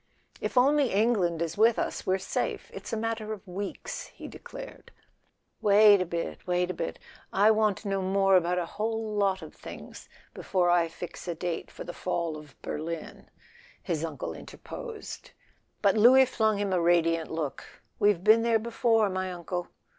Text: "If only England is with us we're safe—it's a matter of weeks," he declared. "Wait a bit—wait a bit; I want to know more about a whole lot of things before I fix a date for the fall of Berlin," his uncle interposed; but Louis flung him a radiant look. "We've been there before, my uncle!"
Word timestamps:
"If 0.39 0.57
only 0.57 0.89
England 0.91 1.43
is 1.43 1.59
with 1.59 1.77
us 1.77 2.07
we're 2.07 2.17
safe—it's 2.17 2.91
a 2.91 2.97
matter 2.97 3.33
of 3.33 3.47
weeks," 3.47 4.07
he 4.07 4.27
declared. 4.27 4.91
"Wait 5.61 6.01
a 6.01 6.07
bit—wait 6.07 6.71
a 6.71 6.73
bit; 6.73 6.97
I 7.31 7.51
want 7.51 7.77
to 7.79 7.87
know 7.87 8.01
more 8.01 8.35
about 8.35 8.57
a 8.57 8.65
whole 8.65 9.13
lot 9.13 9.43
of 9.43 9.53
things 9.53 10.09
before 10.33 10.71
I 10.71 10.87
fix 10.87 11.27
a 11.27 11.35
date 11.35 11.69
for 11.69 11.83
the 11.83 11.93
fall 11.93 12.35
of 12.35 12.59
Berlin," 12.63 13.29
his 13.83 14.03
uncle 14.03 14.33
interposed; 14.33 15.29
but 15.83 15.95
Louis 15.97 16.25
flung 16.25 16.57
him 16.57 16.73
a 16.73 16.81
radiant 16.81 17.29
look. 17.29 17.63
"We've 17.99 18.23
been 18.23 18.41
there 18.41 18.57
before, 18.57 19.07
my 19.07 19.31
uncle!" 19.31 19.67